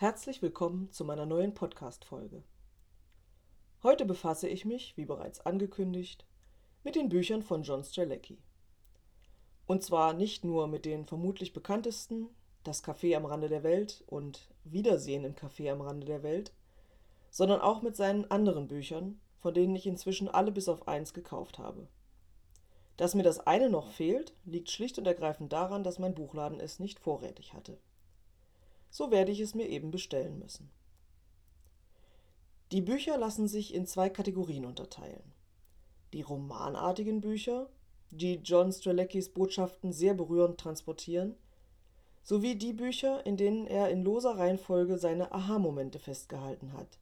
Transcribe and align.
Herzlich 0.00 0.42
willkommen 0.42 0.92
zu 0.92 1.04
meiner 1.04 1.26
neuen 1.26 1.54
Podcast-Folge. 1.54 2.44
Heute 3.82 4.06
befasse 4.06 4.48
ich 4.48 4.64
mich, 4.64 4.96
wie 4.96 5.04
bereits 5.04 5.40
angekündigt, 5.40 6.24
mit 6.84 6.94
den 6.94 7.08
Büchern 7.08 7.42
von 7.42 7.64
John 7.64 7.82
Strzelecki. 7.82 8.38
Und 9.66 9.82
zwar 9.82 10.12
nicht 10.12 10.44
nur 10.44 10.68
mit 10.68 10.84
den 10.84 11.04
vermutlich 11.04 11.52
bekanntesten 11.52 12.28
Das 12.62 12.84
Café 12.84 13.16
am 13.16 13.24
Rande 13.24 13.48
der 13.48 13.64
Welt 13.64 14.04
und 14.06 14.48
Wiedersehen 14.62 15.24
im 15.24 15.34
Café 15.34 15.72
am 15.72 15.80
Rande 15.80 16.06
der 16.06 16.22
Welt, 16.22 16.52
sondern 17.32 17.60
auch 17.60 17.82
mit 17.82 17.96
seinen 17.96 18.30
anderen 18.30 18.68
Büchern, 18.68 19.20
von 19.40 19.52
denen 19.52 19.74
ich 19.74 19.88
inzwischen 19.88 20.28
alle 20.28 20.52
bis 20.52 20.68
auf 20.68 20.86
eins 20.86 21.12
gekauft 21.12 21.58
habe. 21.58 21.88
Dass 22.96 23.16
mir 23.16 23.24
das 23.24 23.40
eine 23.48 23.68
noch 23.68 23.90
fehlt, 23.90 24.32
liegt 24.44 24.70
schlicht 24.70 24.96
und 24.98 25.08
ergreifend 25.08 25.52
daran, 25.52 25.82
dass 25.82 25.98
mein 25.98 26.14
Buchladen 26.14 26.60
es 26.60 26.78
nicht 26.78 27.00
vorrätig 27.00 27.52
hatte. 27.52 27.78
So 28.90 29.10
werde 29.10 29.32
ich 29.32 29.40
es 29.40 29.54
mir 29.54 29.68
eben 29.68 29.90
bestellen 29.90 30.38
müssen. 30.38 30.70
Die 32.72 32.82
Bücher 32.82 33.16
lassen 33.16 33.48
sich 33.48 33.74
in 33.74 33.86
zwei 33.86 34.10
Kategorien 34.10 34.66
unterteilen. 34.66 35.32
Die 36.12 36.22
romanartigen 36.22 37.20
Bücher, 37.20 37.68
die 38.10 38.36
John 38.36 38.72
Streleckis 38.72 39.30
Botschaften 39.30 39.92
sehr 39.92 40.14
berührend 40.14 40.58
transportieren, 40.58 41.34
sowie 42.22 42.56
die 42.56 42.74
Bücher, 42.74 43.24
in 43.24 43.38
denen 43.38 43.66
er 43.66 43.88
in 43.88 44.02
loser 44.02 44.36
Reihenfolge 44.36 44.98
seine 44.98 45.32
Aha-Momente 45.32 45.98
festgehalten 45.98 46.74
hat. 46.74 46.98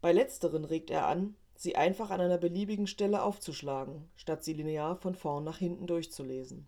Bei 0.00 0.12
letzteren 0.12 0.64
regt 0.64 0.90
er 0.90 1.06
an, 1.06 1.36
sie 1.54 1.76
einfach 1.76 2.10
an 2.10 2.20
einer 2.20 2.38
beliebigen 2.38 2.86
Stelle 2.86 3.22
aufzuschlagen, 3.22 4.08
statt 4.14 4.44
sie 4.44 4.54
linear 4.54 4.96
von 4.96 5.14
vorn 5.14 5.44
nach 5.44 5.58
hinten 5.58 5.86
durchzulesen. 5.86 6.66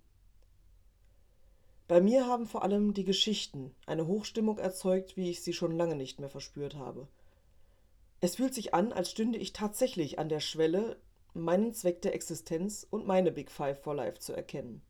Bei 1.87 2.01
mir 2.01 2.27
haben 2.27 2.47
vor 2.47 2.63
allem 2.63 2.95
die 2.95 3.05
Geschichten 3.05 3.75
eine 3.87 4.07
Hochstimmung 4.07 4.59
erzeugt, 4.59 5.17
wie 5.17 5.31
ich 5.31 5.43
sie 5.43 5.53
schon 5.53 5.77
lange 5.77 5.97
nicht 5.97 6.19
mehr 6.19 6.31
verspürt 6.31 6.77
habe. 6.77 7.09
Es 8.21 8.37
fühlt 8.37 8.55
sich 8.55 8.73
an, 8.73 8.93
als 8.93 9.11
stünde 9.11 9.39
ich 9.39 9.53
tatsächlich 9.53 10.19
an 10.19 10.31
der 10.31 10.41
Schwelle, 10.41 10.99
meinen 11.35 11.75
Zweck 11.75 12.01
der 12.01 12.15
Existenz 12.15 12.87
und 12.89 13.07
meine 13.07 13.33
Big 13.33 13.51
Five 13.51 13.83
for 13.83 13.95
Life 13.95 14.19
zu 14.19 14.33
erkennen. 14.33 14.81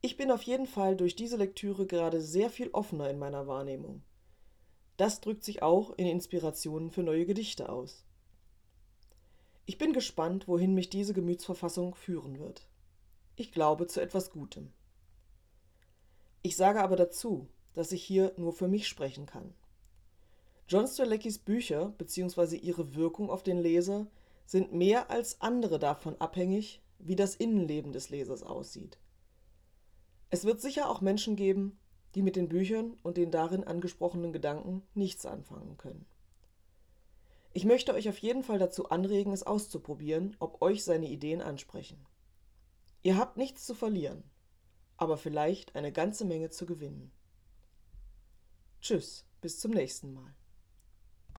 Ich 0.00 0.16
bin 0.16 0.30
auf 0.30 0.42
jeden 0.42 0.66
Fall 0.66 0.96
durch 0.96 1.14
diese 1.14 1.36
Lektüre 1.36 1.84
gerade 1.84 2.22
sehr 2.22 2.48
viel 2.48 2.70
offener 2.70 3.10
in 3.10 3.18
meiner 3.18 3.46
Wahrnehmung. 3.46 4.02
Das 4.96 5.20
drückt 5.20 5.44
sich 5.44 5.62
auch 5.62 5.90
in 5.98 6.06
Inspirationen 6.06 6.90
für 6.90 7.02
neue 7.02 7.26
Gedichte 7.26 7.68
aus. 7.68 8.06
Ich 9.66 9.76
bin 9.76 9.92
gespannt, 9.92 10.48
wohin 10.48 10.72
mich 10.72 10.88
diese 10.88 11.12
Gemütsverfassung 11.12 11.94
führen 11.94 12.38
wird. 12.38 12.66
Ich 13.36 13.52
glaube 13.52 13.86
zu 13.88 14.00
etwas 14.00 14.30
Gutem. 14.30 14.72
Ich 16.42 16.56
sage 16.56 16.80
aber 16.82 16.96
dazu, 16.96 17.48
dass 17.74 17.92
ich 17.92 18.02
hier 18.02 18.32
nur 18.36 18.52
für 18.52 18.68
mich 18.68 18.88
sprechen 18.88 19.26
kann. 19.26 19.54
John 20.68 20.86
Streleckis 20.86 21.38
Bücher 21.38 21.90
bzw. 21.98 22.56
ihre 22.56 22.94
Wirkung 22.94 23.30
auf 23.30 23.42
den 23.42 23.58
Leser 23.58 24.06
sind 24.46 24.72
mehr 24.72 25.10
als 25.10 25.40
andere 25.40 25.78
davon 25.78 26.16
abhängig, 26.20 26.80
wie 26.98 27.16
das 27.16 27.34
Innenleben 27.34 27.92
des 27.92 28.10
Lesers 28.10 28.42
aussieht. 28.42 28.98
Es 30.30 30.44
wird 30.44 30.60
sicher 30.60 30.88
auch 30.88 31.00
Menschen 31.00 31.36
geben, 31.36 31.78
die 32.14 32.22
mit 32.22 32.36
den 32.36 32.48
Büchern 32.48 32.96
und 33.02 33.16
den 33.16 33.30
darin 33.30 33.64
angesprochenen 33.64 34.32
Gedanken 34.32 34.82
nichts 34.94 35.26
anfangen 35.26 35.76
können. 35.76 36.06
Ich 37.52 37.64
möchte 37.64 37.94
euch 37.94 38.08
auf 38.08 38.18
jeden 38.18 38.44
Fall 38.44 38.58
dazu 38.58 38.90
anregen, 38.90 39.32
es 39.32 39.42
auszuprobieren, 39.42 40.36
ob 40.38 40.62
euch 40.62 40.84
seine 40.84 41.08
Ideen 41.08 41.42
ansprechen. 41.42 42.06
Ihr 43.02 43.16
habt 43.16 43.36
nichts 43.36 43.66
zu 43.66 43.74
verlieren, 43.74 44.22
aber 45.00 45.16
vielleicht 45.16 45.74
eine 45.74 45.92
ganze 45.92 46.26
Menge 46.26 46.50
zu 46.50 46.66
gewinnen. 46.66 47.10
Tschüss, 48.82 49.24
bis 49.40 49.58
zum 49.58 49.72
nächsten 49.72 50.12
Mal. 50.12 50.34